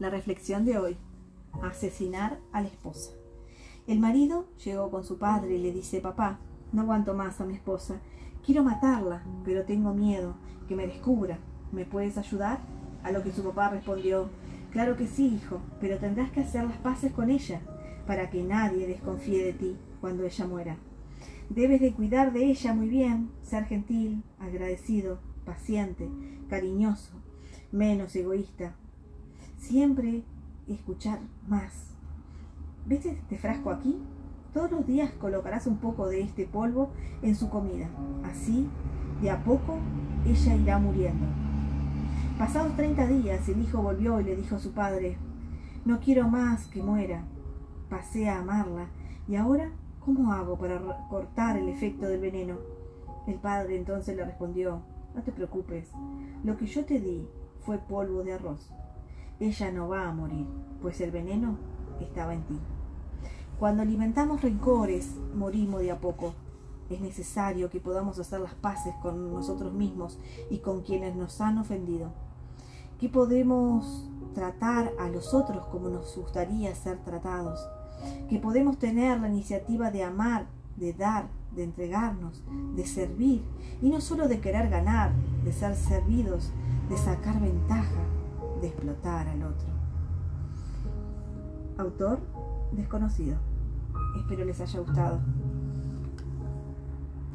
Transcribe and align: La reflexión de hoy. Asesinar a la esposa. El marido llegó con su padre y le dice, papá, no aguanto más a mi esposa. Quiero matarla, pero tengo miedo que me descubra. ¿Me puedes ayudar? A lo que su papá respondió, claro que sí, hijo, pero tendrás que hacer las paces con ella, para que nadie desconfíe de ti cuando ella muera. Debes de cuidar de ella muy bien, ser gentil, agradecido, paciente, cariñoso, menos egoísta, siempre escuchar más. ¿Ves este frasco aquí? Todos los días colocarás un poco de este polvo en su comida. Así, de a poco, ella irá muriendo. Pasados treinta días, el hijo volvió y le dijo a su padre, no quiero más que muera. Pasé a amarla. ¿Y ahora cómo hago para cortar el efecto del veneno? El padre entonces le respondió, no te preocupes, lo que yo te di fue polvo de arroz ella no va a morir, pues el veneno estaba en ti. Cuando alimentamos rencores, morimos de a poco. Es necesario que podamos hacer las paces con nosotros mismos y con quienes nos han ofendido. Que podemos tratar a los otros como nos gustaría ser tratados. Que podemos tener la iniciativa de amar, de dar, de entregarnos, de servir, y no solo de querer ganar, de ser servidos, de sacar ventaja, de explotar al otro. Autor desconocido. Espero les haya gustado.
La 0.00 0.08
reflexión 0.08 0.64
de 0.64 0.78
hoy. 0.78 0.96
Asesinar 1.62 2.38
a 2.52 2.62
la 2.62 2.68
esposa. 2.68 3.12
El 3.86 4.00
marido 4.00 4.46
llegó 4.64 4.90
con 4.90 5.04
su 5.04 5.18
padre 5.18 5.56
y 5.56 5.58
le 5.62 5.72
dice, 5.72 6.00
papá, 6.00 6.38
no 6.72 6.80
aguanto 6.80 7.12
más 7.12 7.38
a 7.38 7.44
mi 7.44 7.52
esposa. 7.52 8.00
Quiero 8.42 8.64
matarla, 8.64 9.22
pero 9.44 9.66
tengo 9.66 9.92
miedo 9.92 10.36
que 10.68 10.74
me 10.74 10.86
descubra. 10.86 11.38
¿Me 11.70 11.84
puedes 11.84 12.16
ayudar? 12.16 12.60
A 13.02 13.12
lo 13.12 13.22
que 13.22 13.30
su 13.30 13.44
papá 13.44 13.68
respondió, 13.68 14.30
claro 14.70 14.96
que 14.96 15.06
sí, 15.06 15.34
hijo, 15.34 15.60
pero 15.82 15.98
tendrás 15.98 16.30
que 16.30 16.40
hacer 16.40 16.64
las 16.64 16.78
paces 16.78 17.12
con 17.12 17.28
ella, 17.28 17.60
para 18.06 18.30
que 18.30 18.42
nadie 18.42 18.86
desconfíe 18.86 19.44
de 19.44 19.52
ti 19.52 19.76
cuando 20.00 20.24
ella 20.24 20.46
muera. 20.46 20.76
Debes 21.50 21.82
de 21.82 21.92
cuidar 21.92 22.32
de 22.32 22.46
ella 22.46 22.72
muy 22.72 22.88
bien, 22.88 23.32
ser 23.42 23.66
gentil, 23.66 24.22
agradecido, 24.38 25.20
paciente, 25.44 26.08
cariñoso, 26.48 27.20
menos 27.70 28.16
egoísta, 28.16 28.76
siempre 29.60 30.24
escuchar 30.66 31.20
más. 31.46 31.94
¿Ves 32.86 33.06
este 33.06 33.38
frasco 33.38 33.70
aquí? 33.70 33.98
Todos 34.52 34.70
los 34.72 34.86
días 34.86 35.12
colocarás 35.12 35.66
un 35.66 35.76
poco 35.76 36.08
de 36.08 36.22
este 36.22 36.46
polvo 36.46 36.90
en 37.22 37.36
su 37.36 37.48
comida. 37.50 37.88
Así, 38.24 38.68
de 39.22 39.30
a 39.30 39.44
poco, 39.44 39.78
ella 40.26 40.56
irá 40.56 40.78
muriendo. 40.78 41.26
Pasados 42.38 42.74
treinta 42.74 43.06
días, 43.06 43.48
el 43.48 43.60
hijo 43.62 43.82
volvió 43.82 44.20
y 44.20 44.24
le 44.24 44.36
dijo 44.36 44.56
a 44.56 44.60
su 44.60 44.72
padre, 44.72 45.18
no 45.84 46.00
quiero 46.00 46.26
más 46.28 46.66
que 46.66 46.82
muera. 46.82 47.22
Pasé 47.88 48.28
a 48.28 48.40
amarla. 48.40 48.86
¿Y 49.28 49.36
ahora 49.36 49.70
cómo 50.00 50.32
hago 50.32 50.58
para 50.58 50.80
cortar 51.08 51.58
el 51.58 51.68
efecto 51.68 52.06
del 52.06 52.20
veneno? 52.20 52.56
El 53.26 53.34
padre 53.34 53.76
entonces 53.76 54.16
le 54.16 54.24
respondió, 54.24 54.82
no 55.14 55.22
te 55.22 55.30
preocupes, 55.30 55.90
lo 56.42 56.56
que 56.56 56.66
yo 56.66 56.84
te 56.84 56.98
di 56.98 57.28
fue 57.60 57.78
polvo 57.78 58.22
de 58.22 58.32
arroz 58.32 58.72
ella 59.40 59.72
no 59.72 59.88
va 59.88 60.06
a 60.06 60.12
morir, 60.12 60.46
pues 60.82 61.00
el 61.00 61.10
veneno 61.10 61.56
estaba 62.00 62.34
en 62.34 62.42
ti. 62.42 62.58
Cuando 63.58 63.82
alimentamos 63.82 64.42
rencores, 64.42 65.16
morimos 65.34 65.80
de 65.80 65.90
a 65.90 65.98
poco. 65.98 66.34
Es 66.90 67.00
necesario 67.00 67.70
que 67.70 67.80
podamos 67.80 68.18
hacer 68.18 68.40
las 68.40 68.54
paces 68.54 68.94
con 69.02 69.32
nosotros 69.32 69.72
mismos 69.72 70.18
y 70.50 70.58
con 70.58 70.82
quienes 70.82 71.14
nos 71.14 71.40
han 71.40 71.58
ofendido. 71.58 72.10
Que 72.98 73.08
podemos 73.08 74.10
tratar 74.34 74.92
a 74.98 75.08
los 75.08 75.32
otros 75.34 75.66
como 75.66 75.88
nos 75.88 76.16
gustaría 76.16 76.74
ser 76.74 76.98
tratados. 77.04 77.60
Que 78.28 78.38
podemos 78.38 78.78
tener 78.78 79.20
la 79.20 79.28
iniciativa 79.28 79.90
de 79.90 80.04
amar, 80.04 80.46
de 80.76 80.92
dar, 80.92 81.28
de 81.54 81.64
entregarnos, 81.64 82.42
de 82.74 82.86
servir, 82.86 83.42
y 83.80 83.90
no 83.90 84.00
solo 84.00 84.28
de 84.28 84.40
querer 84.40 84.68
ganar, 84.68 85.12
de 85.44 85.52
ser 85.52 85.76
servidos, 85.76 86.50
de 86.88 86.96
sacar 86.96 87.40
ventaja, 87.40 88.04
de 88.60 88.68
explotar 88.68 89.28
al 89.28 89.42
otro. 89.42 89.68
Autor 91.78 92.18
desconocido. 92.72 93.36
Espero 94.18 94.44
les 94.44 94.60
haya 94.60 94.80
gustado. 94.80 95.20